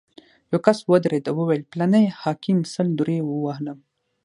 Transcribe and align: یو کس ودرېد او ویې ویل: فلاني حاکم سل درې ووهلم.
یو 0.51 0.59
کس 0.65 0.79
ودرېد 0.91 1.25
او 1.29 1.35
ویې 1.39 1.47
ویل: 1.47 1.63
فلاني 1.71 2.03
حاکم 2.21 2.59
سل 2.73 2.87
درې 2.99 3.17
ووهلم. 3.25 3.77